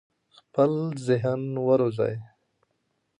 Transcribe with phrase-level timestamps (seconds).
[0.37, 0.71] خپل
[1.07, 2.15] ذهن وروزی.